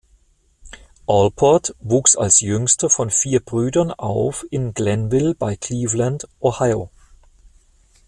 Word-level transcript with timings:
Allport 1.05 1.75
wuchs 1.79 2.17
als 2.17 2.39
jüngster 2.39 2.89
von 2.89 3.11
vier 3.11 3.39
Brüdern 3.39 3.91
auf 3.91 4.43
in 4.49 4.73
Glenville 4.73 5.35
bei 5.35 5.55
Cleveland, 5.55 6.27
Ohio. 6.41 6.89